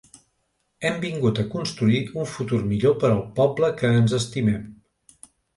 Hem 0.87 0.95
vingut 1.03 1.41
a 1.43 1.45
construir 1.51 2.01
un 2.23 2.27
futur 2.33 2.63
millor 2.71 2.97
per 3.05 3.13
al 3.13 3.23
poble 3.39 3.73
que 3.83 3.95
ens 4.01 4.17
estimem. 4.23 4.69